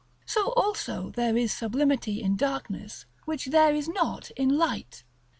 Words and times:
So 0.25 0.51
also 0.53 1.11
there 1.11 1.37
is 1.37 1.53
sublimity 1.53 2.23
in 2.23 2.35
darkness 2.35 3.05
which 3.25 3.45
there 3.45 3.75
is 3.75 3.87
not 3.87 4.31
in 4.31 4.49
light.§ 4.57 4.89
XXXIV. 4.89 5.03